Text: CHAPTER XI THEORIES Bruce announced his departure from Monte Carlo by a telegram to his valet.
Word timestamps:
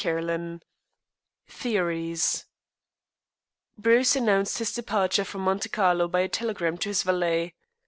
CHAPTER 0.03 0.57
XI 0.59 0.61
THEORIES 1.47 2.45
Bruce 3.77 4.15
announced 4.15 4.57
his 4.57 4.73
departure 4.73 5.23
from 5.23 5.41
Monte 5.41 5.69
Carlo 5.69 6.07
by 6.07 6.21
a 6.21 6.27
telegram 6.27 6.79
to 6.79 6.89
his 6.89 7.03
valet. 7.03 7.53